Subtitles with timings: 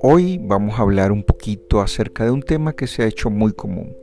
[0.00, 3.52] Hoy vamos a hablar un poquito acerca de un tema que se ha hecho muy
[3.52, 3.96] común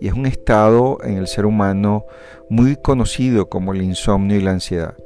[0.00, 2.06] y es un estado en el ser humano
[2.48, 4.96] muy conocido como el insomnio y la ansiedad.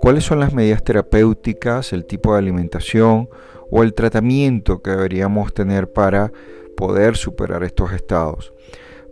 [0.00, 3.28] ¿Cuáles son las medidas terapéuticas, el tipo de alimentación
[3.70, 6.32] o el tratamiento que deberíamos tener para
[6.76, 8.52] poder superar estos estados?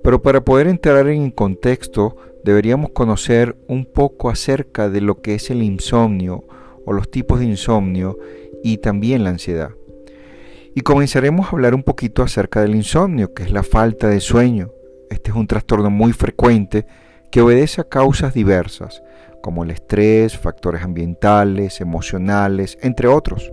[0.07, 5.51] Pero para poder entrar en contexto deberíamos conocer un poco acerca de lo que es
[5.51, 6.45] el insomnio
[6.85, 8.17] o los tipos de insomnio
[8.63, 9.71] y también la ansiedad.
[10.77, 14.71] Y comenzaremos a hablar un poquito acerca del insomnio, que es la falta de sueño.
[15.11, 16.87] Este es un trastorno muy frecuente
[17.33, 19.03] que obedece a causas diversas,
[19.43, 23.51] como el estrés, factores ambientales, emocionales, entre otros.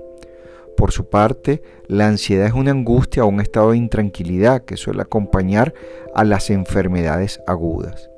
[0.78, 5.02] Por su parte, la ansiedad es una angustia o un estado de intranquilidad que suele
[5.02, 5.74] acompañar
[6.16, 8.10] a las enfermedades agudas.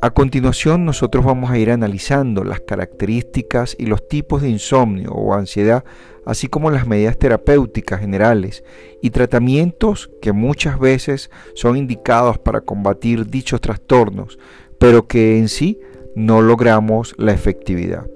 [0.00, 5.34] A continuación nosotros vamos a ir analizando las características y los tipos de insomnio o
[5.34, 5.84] ansiedad,
[6.26, 8.62] así como las medidas terapéuticas generales
[9.00, 14.38] y tratamientos que muchas veces son indicados para combatir dichos trastornos,
[14.78, 15.80] pero que en sí
[16.14, 18.06] no logramos la efectividad.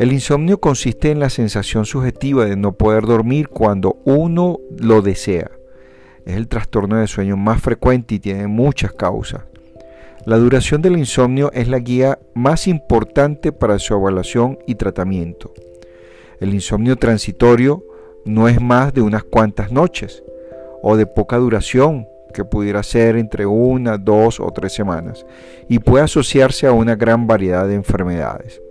[0.00, 5.50] El insomnio consiste en la sensación subjetiva de no poder dormir cuando uno lo desea.
[6.24, 9.42] Es el trastorno de sueño más frecuente y tiene muchas causas.
[10.24, 15.52] La duración del insomnio es la guía más importante para su evaluación y tratamiento.
[16.40, 17.84] El insomnio transitorio
[18.24, 20.22] no es más de unas cuantas noches
[20.82, 25.26] o de poca duración, que pudiera ser entre una, dos o tres semanas,
[25.68, 28.62] y puede asociarse a una gran variedad de enfermedades.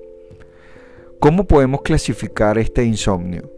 [1.19, 3.51] ¿Cómo podemos clasificar este insomnio?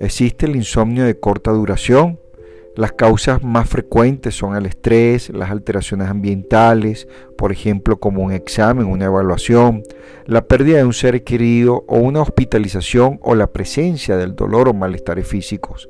[0.00, 2.20] Existe el insomnio de corta duración,
[2.76, 8.84] las causas más frecuentes son el estrés, las alteraciones ambientales, por ejemplo como un examen,
[8.84, 9.82] una evaluación,
[10.26, 14.74] la pérdida de un ser querido o una hospitalización o la presencia del dolor o
[14.74, 15.88] malestares físicos.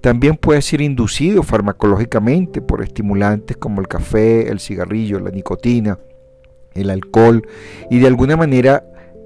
[0.00, 5.98] También puede ser inducido farmacológicamente por estimulantes como el café, el cigarrillo, la nicotina,
[6.72, 7.46] el alcohol
[7.90, 8.84] y de alguna manera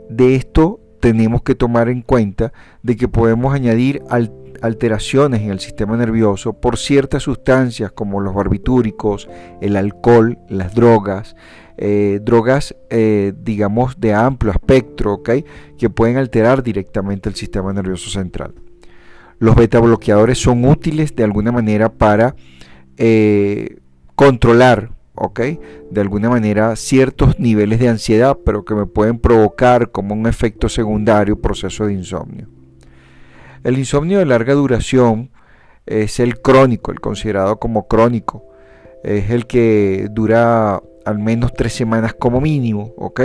[0.09, 2.53] de esto tenemos que tomar en cuenta
[2.85, 4.33] de que podemos añadir al
[4.63, 9.29] alteraciones en el sistema nervioso por ciertas sustancias como los barbitúricos,
[9.61, 11.35] el alcohol, las drogas,
[11.77, 18.55] eh, drogas eh, digamos de amplio espectro, que pueden alterar directamente el sistema nervioso central.
[19.41, 22.37] Los beta bloqueadores son útiles de alguna manera para
[22.97, 23.79] eh,
[24.15, 24.93] controlar
[25.91, 30.69] de alguna manera ciertos niveles de ansiedad, pero que me pueden provocar como un efecto
[30.69, 32.49] secundario proceso de insomnio.
[33.63, 35.31] El insomnio de larga duración
[35.87, 38.45] es el crónico, el considerado como crónico.
[39.05, 43.23] Es el que dura al menos tres semanas como mínimo, ¿ok?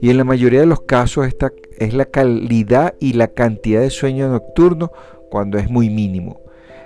[0.00, 3.90] Y en la mayoría de los casos esta es la calidad y la cantidad de
[3.90, 4.92] sueño nocturno
[5.30, 6.43] cuando es muy mínimo.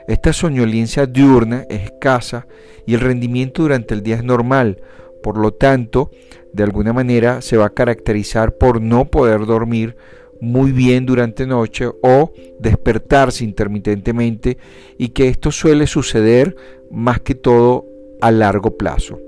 [0.08, 2.46] Esta soñolencia diurna es escasa
[2.86, 4.80] y el rendimiento durante el día es normal,
[5.22, 6.10] por lo tanto,
[6.52, 9.96] de alguna manera se va a caracterizar por no poder dormir
[10.40, 14.56] muy bien durante noche o despertarse intermitentemente
[14.96, 16.56] y que esto suele suceder
[16.90, 17.84] más que todo
[18.22, 19.20] a largo plazo.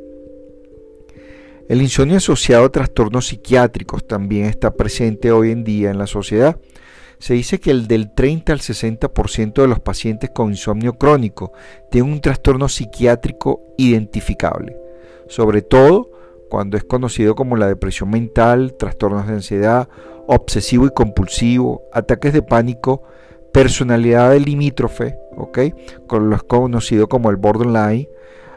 [1.68, 6.58] El insomnio asociado a trastornos psiquiátricos también está presente hoy en día en la sociedad.
[7.20, 11.52] Se dice que el del 30 al 60% de los pacientes con insomnio crónico
[11.90, 14.74] tienen un trastorno psiquiátrico identificable,
[15.28, 16.10] sobre todo
[16.48, 19.88] cuando es conocido como la depresión mental, trastornos de ansiedad
[20.26, 23.02] obsesivo y compulsivo, ataques de pánico,
[23.52, 25.58] personalidad limítrofe, ¿ok?
[26.06, 28.08] Con lo conocido como el borderline,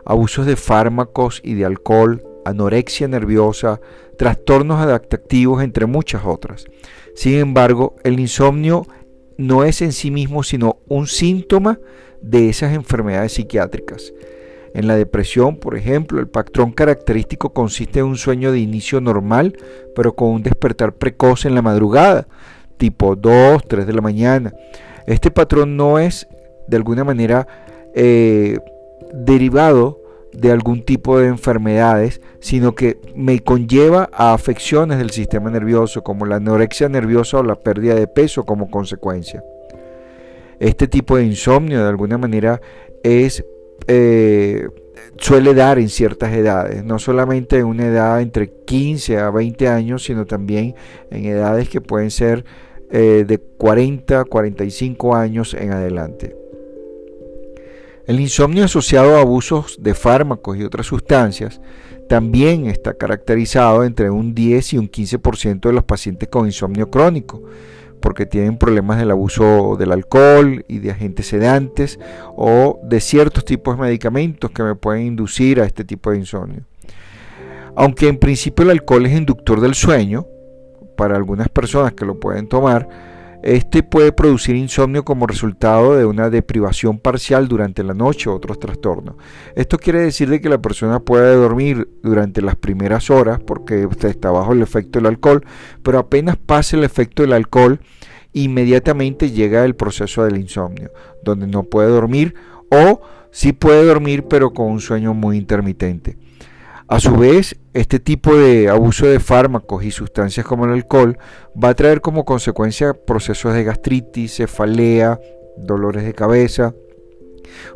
[0.05, 3.79] abusos de fármacos y de alcohol, anorexia nerviosa,
[4.17, 6.65] trastornos adaptativos, entre muchas otras.
[7.15, 8.85] Sin embargo, el insomnio
[9.37, 11.79] no es en sí mismo sino un síntoma
[12.21, 14.13] de esas enfermedades psiquiátricas.
[14.73, 19.55] En la depresión, por ejemplo, el patrón característico consiste en un sueño de inicio normal,
[19.95, 22.27] pero con un despertar precoz en la madrugada,
[22.77, 24.53] tipo 2, 3 de la mañana.
[25.05, 26.27] Este patrón no es
[26.67, 27.47] de alguna manera
[27.93, 28.57] eh,
[29.13, 30.01] derivado
[30.33, 36.25] de algún tipo de enfermedades, sino que me conlleva a afecciones del sistema nervioso, como
[36.25, 39.43] la anorexia nerviosa o la pérdida de peso como consecuencia.
[40.59, 42.61] Este tipo de insomnio de alguna manera
[43.03, 43.45] es
[43.87, 44.67] eh,
[45.17, 50.03] suele dar en ciertas edades, no solamente en una edad entre 15 a 20 años,
[50.03, 50.75] sino también
[51.11, 52.45] en edades que pueden ser
[52.91, 56.42] eh, de 40, 45 años en adelante.
[58.05, 61.61] El insomnio asociado a abusos de fármacos y otras sustancias
[62.09, 67.41] también está caracterizado entre un 10 y un 15% de los pacientes con insomnio crónico,
[68.01, 71.97] porque tienen problemas del abuso del alcohol y de agentes sedantes
[72.35, 76.63] o de ciertos tipos de medicamentos que me pueden inducir a este tipo de insomnio.
[77.75, 80.27] Aunque en principio el alcohol es inductor del sueño,
[80.97, 82.87] para algunas personas que lo pueden tomar,
[83.43, 88.57] este puede producir insomnio como resultado de una deprivación parcial durante la noche o otros
[88.57, 89.15] trastornos.
[89.55, 94.31] Esto quiere decir de que la persona puede dormir durante las primeras horas porque está
[94.31, 95.45] bajo el efecto del alcohol,
[95.83, 97.81] pero apenas pase el efecto del alcohol,
[98.31, 100.91] inmediatamente llega el proceso del insomnio,
[101.21, 102.35] donde no puede dormir
[102.71, 106.17] o sí puede dormir pero con un sueño muy intermitente.
[106.93, 111.17] A su vez, este tipo de abuso de fármacos y sustancias como el alcohol
[111.51, 115.19] va a traer como consecuencia procesos de gastritis, cefalea,
[115.57, 116.75] dolores de cabeza.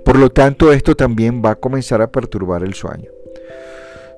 [0.05, 3.09] Por lo tanto, esto también va a comenzar a perturbar el sueño.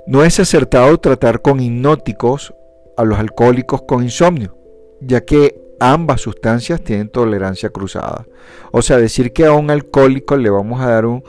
[0.05, 2.53] No es acertado tratar con hipnóticos
[2.97, 4.57] a los alcohólicos con insomnio,
[4.99, 8.25] ya que ambas sustancias tienen tolerancia cruzada.
[8.73, 11.23] O sea, decir que a un alcohólico le vamos a dar un,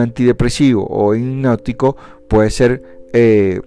[0.00, 1.96] antidepresivo o hipnótico
[2.28, 3.60] puede ser eh,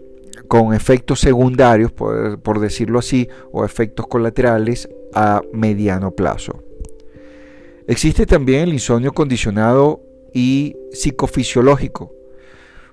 [0.47, 6.63] con efectos secundarios, por, decirlo así, o efectos colaterales a mediano plazo.
[7.87, 10.01] Existe también el insomnio condicionado
[10.33, 12.13] y psicofisiológico.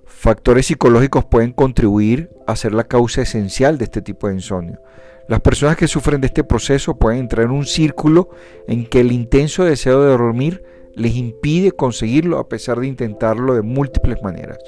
[0.05, 4.81] Factores psicológicos pueden contribuir a ser la causa esencial de este tipo de insomnio.
[5.29, 8.31] Las personas que sufren de este proceso pueden entrar en un círculo
[8.69, 10.63] en que el intenso deseo de dormir
[10.95, 14.59] les impide conseguirlo a pesar de intentarlo de múltiples maneras.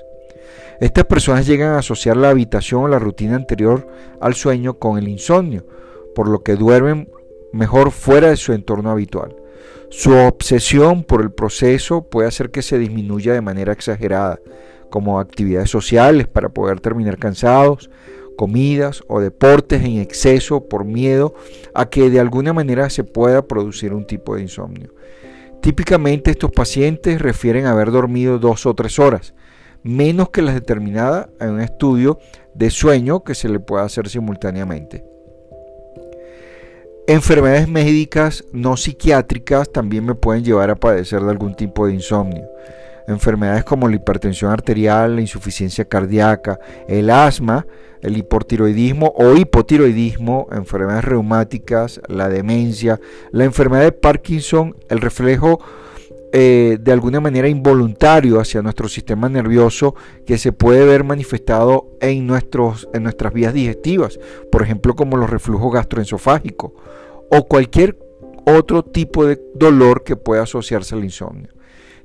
[0.81, 3.87] Estas personas llegan a asociar la habitación o la rutina anterior
[4.21, 5.67] al sueño con el insomnio,
[6.15, 7.09] por lo que duermen
[7.53, 9.37] mejor fuera de su entorno habitual.
[9.91, 14.41] Su obsesión por el proceso puede hacer que se disminuya de manera exagerada,
[14.91, 17.91] como actividades sociales para poder terminar cansados,
[18.37, 21.35] comidas o deportes en exceso por miedo
[21.75, 24.93] a que de alguna manera se pueda producir un tipo de insomnio.
[25.61, 29.35] Típicamente estos pacientes refieren haber dormido dos o tres horas,
[29.85, 32.19] menos que las determinadas en un estudio
[32.55, 35.05] de sueño que se le puede hacer simultáneamente.
[37.07, 42.49] Enfermedades médicas no psiquiátricas también me pueden llevar a padecer de algún tipo de insomnio.
[43.07, 46.59] Enfermedades como la hipertensión arterial, la insuficiencia cardíaca,
[46.89, 47.67] el asma,
[48.01, 52.99] el hipotiroidismo o hipotiroidismo, enfermedades reumáticas, la demencia,
[53.33, 55.61] la enfermedad de Parkinson, el reflejo
[56.37, 59.95] eh, de alguna manera involuntario hacia nuestro sistema nervioso
[60.27, 64.19] que se puede ver manifestado en, nuestros, en nuestras vías digestivas,
[64.51, 66.73] por ejemplo como los reflujos gastroesofágicos
[67.31, 67.97] o cualquier
[68.47, 71.51] otro tipo de dolor que pueda asociarse al insomnio,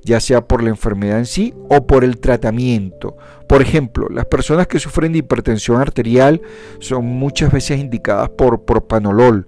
[0.03, 3.17] ya sea por la enfermedad en sí o por el tratamiento.
[3.47, 6.39] Por ejemplo, las personas que sufren de hipertensión arterial
[6.77, 9.47] son muchas veces indicadas por propanolol.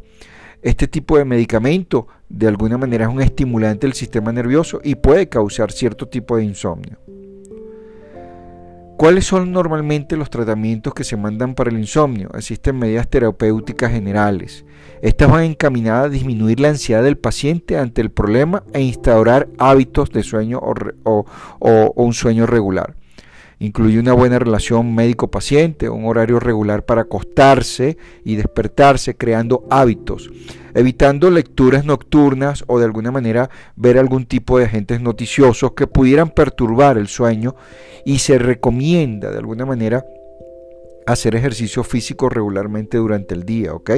[0.62, 5.28] Este tipo de medicamento de alguna manera es un estimulante del sistema nervioso y puede
[5.28, 7.00] causar cierto tipo de insomnio.
[8.96, 12.30] ¿Cuáles son normalmente los tratamientos que se mandan para el insomnio?
[12.36, 14.64] Existen medidas terapéuticas generales.
[15.02, 20.12] Estas van encaminadas a disminuir la ansiedad del paciente ante el problema e instaurar hábitos
[20.12, 21.26] de sueño o,
[21.58, 22.96] o un sueño regular.
[23.62, 30.32] Incluye una buena relación médico-paciente, un horario regular para acostarse y despertarse, creando hábitos,
[30.74, 36.32] evitando lecturas nocturnas o de alguna manera ver algún tipo de agentes noticiosos que pudieran
[36.32, 37.56] perturbar el sueño
[38.04, 40.04] y se recomienda de alguna manera
[41.06, 43.92] hacer ejercicio físico regularmente durante el día, ¿ok?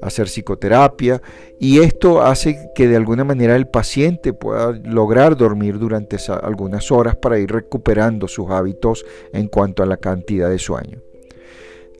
[0.00, 1.22] Hacer psicoterapia
[1.58, 7.16] y esto hace que de alguna manera el paciente pueda lograr dormir durante algunas horas
[7.16, 11.00] para ir recuperando sus hábitos en cuanto a la cantidad de sueño.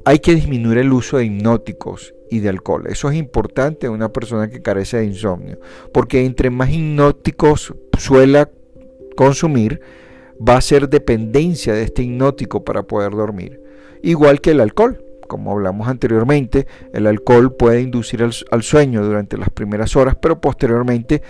[0.05, 2.85] Hay que disminuir el uso de hipnóticos y de alcohol.
[2.89, 5.61] Eso es importante en una persona que carece de insomnio,
[5.93, 8.51] porque entre más hipnóticos suela
[9.17, 9.81] consumir,
[10.37, 13.62] va a ser dependencia de este hipnótico para poder dormir
[14.03, 15.03] igual que el alcohol.
[15.29, 21.23] Como hablamos anteriormente, el alcohol puede inducir al, sueño durante las primeras horas, pero posteriormente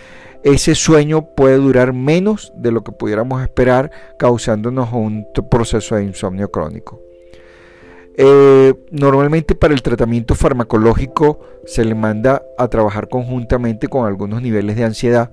[0.43, 6.51] ese sueño puede durar menos de lo que pudiéramos esperar, causándonos un proceso de insomnio
[6.51, 7.01] crónico.
[8.17, 14.77] Eh, normalmente para el tratamiento farmacológico se le manda a trabajar conjuntamente con algunos niveles
[14.77, 15.31] de ansiedad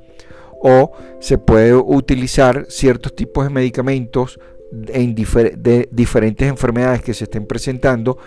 [0.62, 4.40] o se puede utilizar ciertos tipos de medicamentos
[4.72, 8.18] de diferentes enfermedades que se estén presentando,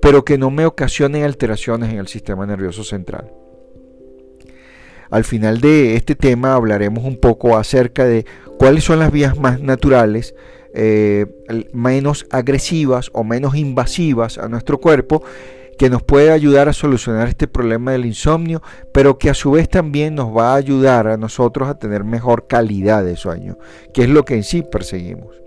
[0.00, 3.32] pero que no me ocasionen alteraciones en el sistema nervioso central.
[5.10, 8.24] Al final de este tema hablaremos un poco acerca de
[8.58, 10.34] cuáles son las vías más naturales
[10.74, 11.26] eh,
[11.74, 15.22] menos agresivas o menos invasivas a nuestro cuerpo
[15.76, 19.68] que nos puede ayudar a solucionar este problema del insomnio, pero que a su vez
[19.68, 23.58] también nos va a ayudar a nosotros a tener mejor calidad de sueño,
[23.92, 25.41] que es lo que en sí perseguimos.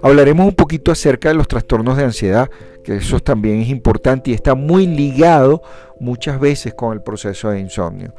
[0.00, 2.50] Hablaremos un poquito acerca de los trastornos de ansiedad,
[2.82, 5.62] que eso también es importante y está muy ligado
[6.00, 8.14] muchas veces con el proceso de insomnio.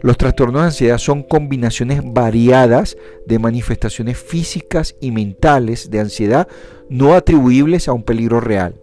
[0.00, 6.48] Los trastornos de ansiedad son combinaciones variadas de manifestaciones físicas y mentales de ansiedad
[6.88, 8.74] no atribuibles a un peligro real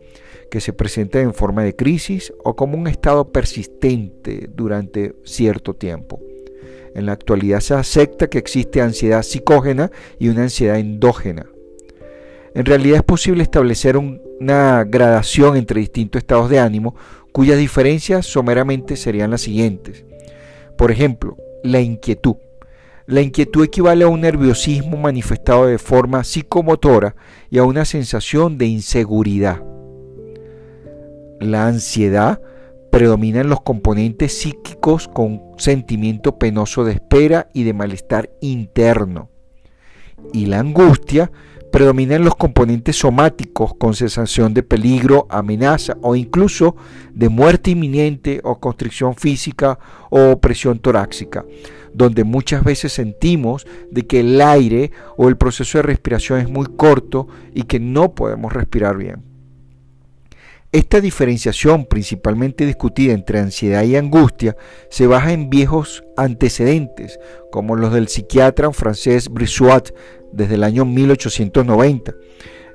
[0.50, 6.22] que se presenta en forma de crisis o como un estado persistente durante cierto tiempo.
[6.94, 11.48] En la actualidad se acepta que existe ansiedad psicógena y una ansiedad endógena.
[12.56, 16.96] En realidad es posible establecer una gradación entre distintos estados de ánimo
[17.34, 20.06] cuyas diferencias someramente serían las siguientes.
[20.78, 22.38] Por ejemplo, la inquietud.
[23.08, 27.18] La inquietud equivale a un nerviosismo manifestado de forma psicomotora
[27.50, 29.62] y a una sensación de inseguridad.
[31.42, 32.42] La ansiedad
[32.90, 39.30] predomina en los componentes psíquicos con sentimiento penoso de espera y de malestar interno.
[40.32, 41.30] Y la angustia
[41.76, 46.78] predomina en los componentes somáticos con sensación de peligro, amenaza o incluso
[47.14, 49.78] de muerte inminente o constricción física
[50.10, 51.44] o presión torácica,
[51.94, 56.66] donde muchas veces sentimos de que el aire o el proceso de respiración es muy
[56.66, 59.36] corto y que no podemos respirar bien.
[60.72, 64.58] Esta diferenciación, principalmente discutida entre ansiedad y angustia,
[64.90, 67.18] se basa en viejos antecedentes,
[67.50, 69.92] como los del psiquiatra francés Brissoat
[70.36, 72.14] desde el año 1890.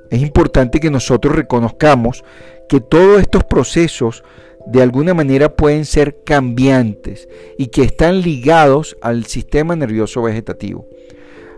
[0.09, 2.23] Es importante que nosotros reconozcamos
[2.67, 4.23] que todos estos procesos
[4.67, 7.27] de alguna manera pueden ser cambiantes
[7.57, 10.87] y que están ligados al sistema nervioso vegetativo.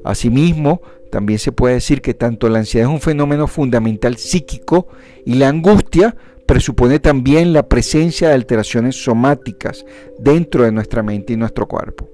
[0.03, 0.81] Asimismo,
[1.11, 4.87] también se puede decir que tanto la ansiedad es un fenómeno fundamental psíquico
[5.25, 9.85] y la angustia presupone también la presencia de alteraciones somáticas
[10.19, 12.09] dentro de nuestra mente y nuestro cuerpo.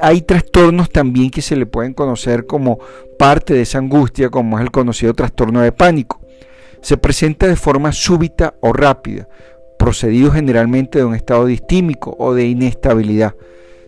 [0.00, 2.78] Hay trastornos también que se le pueden conocer como
[3.18, 6.20] parte de esa angustia, como es el conocido trastorno de pánico.
[6.80, 9.28] Se presenta de forma súbita o rápida,
[9.78, 13.34] procedido generalmente de un estado distímico o de inestabilidad,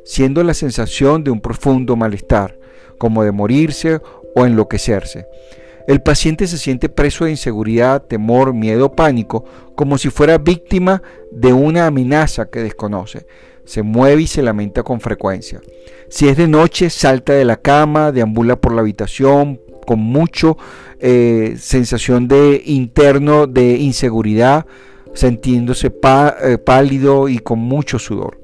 [0.05, 2.59] siendo la sensación de un profundo malestar,
[2.99, 4.01] como de morirse
[4.35, 5.27] o enloquecerse.
[5.87, 11.55] El paciente se siente preso de inseguridad, temor, miedo, pánico, como si fuera víctima de
[11.55, 13.27] una amenaza que desconoce.
[13.69, 15.61] Se mueve y se lamenta con frecuencia.
[16.09, 20.57] Si es de noche, salta de la cama, deambula por la habitación con mucho
[21.01, 24.65] eh, sensación de interno de inseguridad,
[25.13, 28.39] sintiéndose eh, pálido y con mucho sudor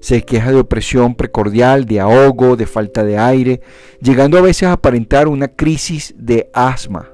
[0.00, 3.60] se queja de opresión precordial, de ahogo, de falta de aire,
[4.00, 7.10] llegando a veces a aparentar una crisis de asma,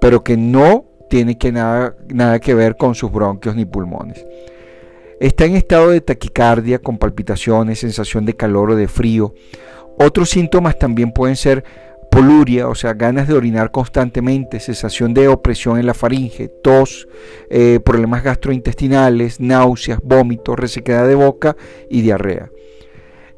[0.00, 4.26] pero que no tiene que nada, nada que ver con sus bronquios ni pulmones.
[5.18, 9.34] Está en estado de taquicardia, con palpitaciones, sensación de calor o de frío.
[9.98, 11.64] Otros síntomas también pueden ser
[12.10, 17.08] poluria, o sea, ganas de orinar constantemente, sensación de opresión en la faringe, tos,
[17.50, 21.56] eh, problemas gastrointestinales, náuseas, vómitos, resequedad de boca
[21.90, 22.50] y diarrea.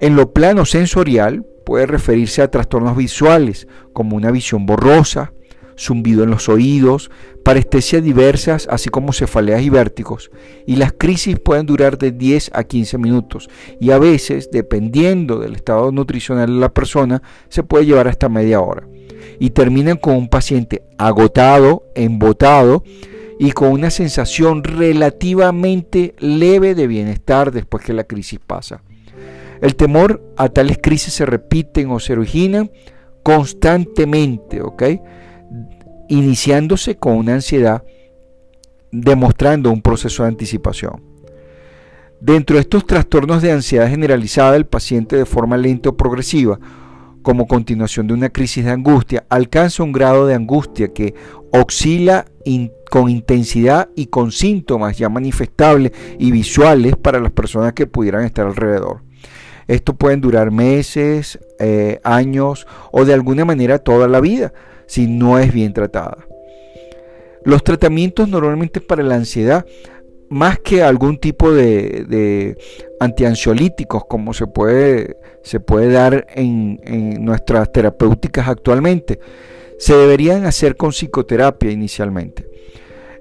[0.00, 5.32] En lo plano sensorial puede referirse a trastornos visuales como una visión borrosa,
[5.78, 7.10] zumbido en los oídos,
[7.44, 10.30] parestesias diversas, así como cefaleas y vértigos.
[10.66, 13.48] Y las crisis pueden durar de 10 a 15 minutos
[13.80, 18.60] y a veces, dependiendo del estado nutricional de la persona, se puede llevar hasta media
[18.60, 18.86] hora.
[19.40, 22.82] Y terminan con un paciente agotado, embotado
[23.38, 28.82] y con una sensación relativamente leve de bienestar después que la crisis pasa.
[29.60, 32.70] El temor a tales crisis se repiten o se originan
[33.22, 34.82] constantemente, ¿ok?
[36.08, 37.84] Iniciándose con una ansiedad,
[38.90, 41.02] demostrando un proceso de anticipación.
[42.20, 46.58] Dentro de estos trastornos de ansiedad generalizada, el paciente de forma lenta o progresiva,
[47.22, 51.14] como continuación de una crisis de angustia, alcanza un grado de angustia que
[51.52, 52.24] oscila
[52.90, 58.46] con intensidad y con síntomas ya manifestables y visuales para las personas que pudieran estar
[58.46, 59.02] alrededor.
[59.66, 64.52] Esto pueden durar meses, eh, años o de alguna manera toda la vida,
[64.88, 66.26] si no es bien tratada.
[67.44, 69.64] Los tratamientos normalmente para la ansiedad,
[70.28, 72.56] más que algún tipo de,
[72.98, 76.80] antiansiolíticos como se puede, se puede dar en,
[77.24, 79.20] nuestras terapéuticas actualmente,
[79.78, 82.48] se deberían hacer con psicoterapia inicialmente.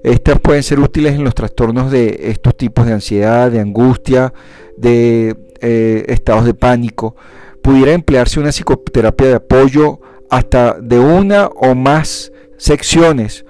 [0.02, 4.32] Estas pueden ser útiles en los trastornos de estos tipos de ansiedad, de angustia,
[4.76, 7.16] de eh, estados de pánico.
[7.62, 13.44] Pudiera emplearse una psicoterapia de apoyo hasta de una o más secciones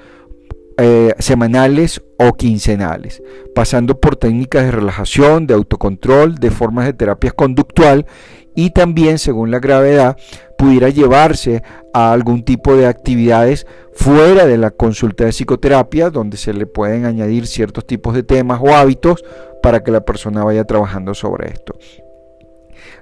[0.81, 3.21] eh, semanales o quincenales,
[3.55, 8.07] pasando por técnicas de relajación, de autocontrol, de formas de terapia conductual
[8.55, 10.17] y también, según la gravedad,
[10.57, 11.63] pudiera llevarse
[11.95, 17.05] a algún tipo de actividades fuera de la consulta de psicoterapia, donde se le pueden
[17.05, 19.25] añadir ciertos tipos de temas o hábitos
[19.63, 21.77] para que la persona vaya trabajando sobre esto.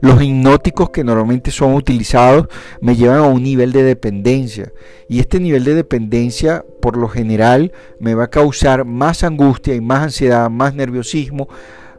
[0.00, 2.48] Los hipnóticos que normalmente son utilizados
[2.80, 4.72] me llevan a un nivel de dependencia
[5.08, 9.80] y este nivel de dependencia por lo general me va a causar más angustia y
[9.80, 11.48] más ansiedad, más nerviosismo,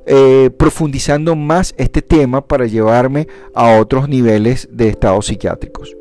[0.06, 5.98] eh, profundizando más este tema para llevarme a otros niveles de estados psiquiátricos.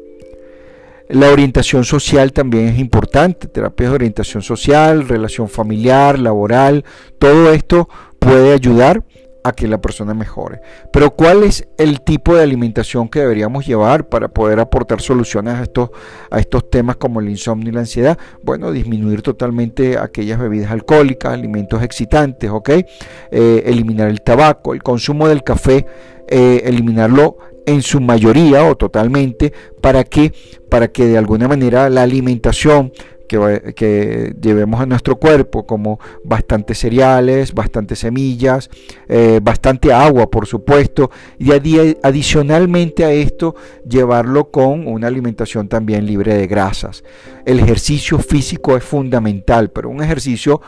[1.08, 6.84] La orientación social también es importante, terapias de orientación social, relación familiar, laboral,
[7.18, 7.88] todo esto
[8.18, 9.04] puede ayudar
[9.46, 10.60] a que la persona mejore.
[10.90, 15.62] Pero ¿cuál es el tipo de alimentación que deberíamos llevar para poder aportar soluciones a
[15.62, 15.90] estos,
[16.30, 18.18] a estos temas como el insomnio y la ansiedad?
[18.42, 22.70] Bueno, disminuir totalmente aquellas bebidas alcohólicas, alimentos excitantes, ¿ok?
[22.70, 25.86] Eh, eliminar el tabaco, el consumo del café,
[26.26, 27.36] eh, eliminarlo
[27.66, 30.32] en su mayoría o totalmente para que,
[30.68, 32.92] para que de alguna manera la alimentación
[33.26, 38.70] que, llevemos a nuestro cuerpo, como bastantes cereales, bastantes semillas,
[39.08, 43.54] eh, bastante agua, por supuesto, y adicionalmente a esto
[43.88, 47.04] llevarlo con una alimentación también libre de grasas.
[47.44, 50.60] El ejercicio físico es fundamental, pero un ejercicio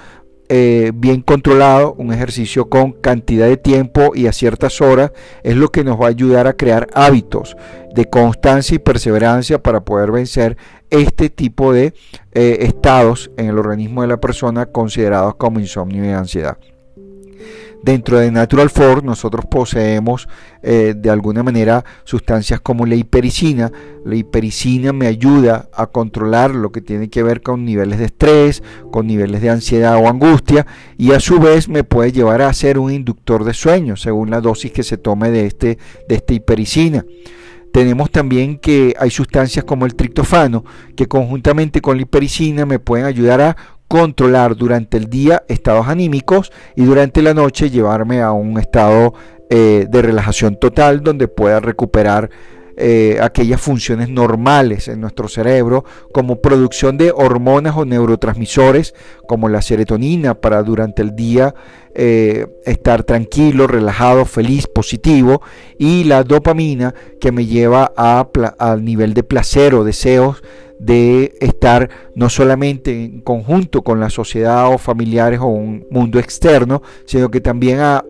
[0.49, 5.13] eh, bien controlado, un ejercicio con cantidad de tiempo y a ciertas horas
[5.43, 7.57] es lo que nos va a ayudar a crear hábitos
[7.95, 10.57] de constancia y perseverancia para poder vencer
[10.91, 11.93] este tipo de
[12.33, 16.59] eh, estados en el organismo de la persona considerados como insomnio y ansiedad.
[17.83, 20.29] Dentro de Natural Force nosotros poseemos
[20.63, 23.71] eh, de alguna manera sustancias como la hipericina.
[24.05, 28.63] La hipericina me ayuda a controlar lo que tiene que ver con niveles de estrés,
[28.91, 30.67] con niveles de ansiedad o angustia
[30.97, 34.41] y a su vez me puede llevar a ser un inductor de sueño según la
[34.41, 37.05] dosis que se tome de, este, de esta hipericina.
[37.73, 40.65] Tenemos también que hay sustancias como el triptofano
[40.97, 43.57] que conjuntamente con la hipericina me pueden ayudar a
[43.89, 49.15] controlar durante el día estados anímicos y durante la noche llevarme a un estado
[49.51, 52.29] eh, de relajación total donde pueda recuperar
[52.81, 58.95] eh, aquellas funciones normales en nuestro cerebro, como producción de hormonas o neurotransmisores,
[59.27, 61.57] como la serotonina, para durante el día
[61.93, 65.43] eh, estar tranquilo, relajado, feliz, positivo,
[65.77, 68.29] y la dopamina, que me lleva a,
[68.61, 70.45] al nivel de placer o deseos
[70.79, 76.83] de estar no solamente en conjunto con la sociedad o familiares o un mundo externo,
[77.05, 78.05] sino que también a,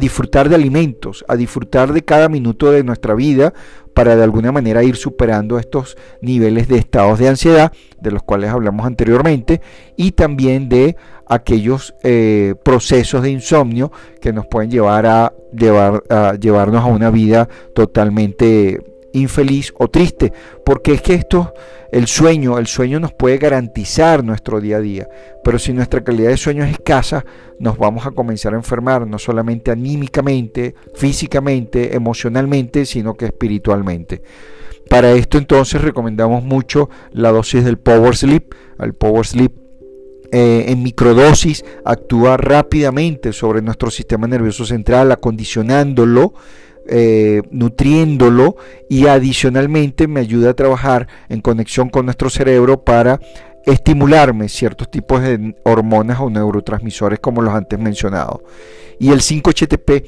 [0.00, 3.52] disfrutar de alimentos, a disfrutar de cada minuto de nuestra vida
[3.92, 8.48] para de alguna manera ir superando estos niveles de estados de ansiedad de los cuales
[8.48, 9.60] hablamos anteriormente
[9.94, 16.36] y también de aquellos eh, procesos de insomnio que nos pueden llevar a, llevar a
[16.40, 20.32] llevarnos a una vida totalmente infeliz o triste,
[20.64, 21.52] porque es que esto,
[21.90, 25.08] el sueño, el sueño nos puede garantizar nuestro día a día,
[25.44, 27.24] pero si nuestra calidad de sueño es escasa,
[27.58, 34.22] nos vamos a comenzar a enfermar, no solamente anímicamente, físicamente, emocionalmente, sino que espiritualmente.
[34.88, 38.52] Para esto entonces recomendamos mucho la dosis del Power Sleep.
[38.78, 39.52] El Power Sleep
[40.32, 46.32] eh, en microdosis actúa rápidamente sobre nuestro sistema nervioso central, acondicionándolo
[46.88, 48.56] eh, nutriéndolo
[48.88, 53.20] y adicionalmente me ayuda a trabajar en conexión con nuestro cerebro para
[53.64, 58.40] estimularme ciertos tipos de hormonas o neurotransmisores como los antes mencionados.
[58.98, 60.04] Y el 5-HTP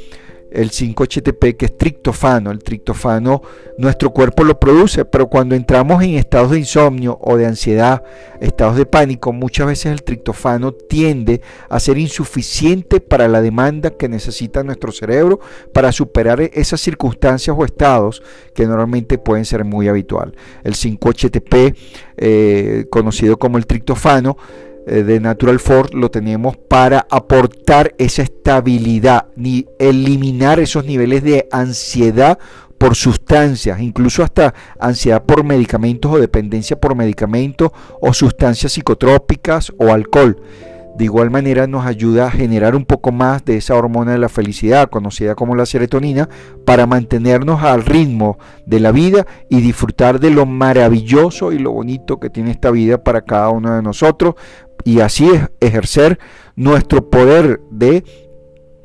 [0.55, 2.51] el 5-HTP que es triptofano.
[2.51, 3.43] El triptofano
[3.77, 8.03] nuestro cuerpo lo produce, pero cuando entramos en estados de insomnio o de ansiedad,
[8.40, 14.09] estados de pánico, muchas veces el triptofano tiende a ser insuficiente para la demanda que
[14.09, 15.40] necesita nuestro cerebro
[15.73, 18.23] para superar esas circunstancias o estados
[18.55, 20.35] que normalmente pueden ser muy habitual.
[20.62, 21.75] El 5-HTP,
[22.17, 24.37] eh, conocido como el triptofano,
[24.87, 32.38] de Natural Force lo tenemos para aportar esa estabilidad, ni eliminar esos niveles de ansiedad
[32.79, 37.70] por sustancias, incluso hasta ansiedad por medicamentos o dependencia por medicamentos
[38.01, 40.37] o sustancias psicotrópicas o alcohol.
[40.97, 44.29] De igual manera nos ayuda a generar un poco más de esa hormona de la
[44.29, 46.29] felicidad, conocida como la serotonina,
[46.64, 52.20] para mantenernos al ritmo de la vida y disfrutar de lo maravilloso y lo bonito
[52.20, 54.37] que tiene esta vida para cada uno de nosotros,
[54.85, 55.29] y así
[55.61, 56.18] ejercer
[56.57, 58.05] nuestro poder de,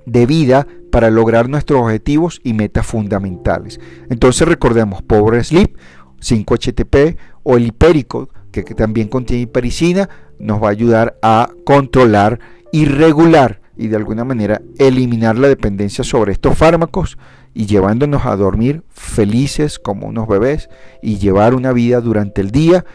[0.05, 3.79] de vida para lograr nuestros objetivos y metas fundamentales.
[4.09, 5.75] Entonces recordemos Power Sleep,
[6.21, 10.09] 5-HTP o el hipérico, que, que también contiene hipericina,
[10.39, 12.39] nos va a ayudar a controlar
[12.71, 17.17] y regular y de alguna manera eliminar la dependencia sobre estos fármacos
[17.53, 20.69] y llevándonos a dormir felices como unos bebés
[21.01, 22.85] y llevar una vida durante el día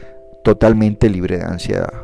[0.44, 2.03] totalmente libre de ansiedad.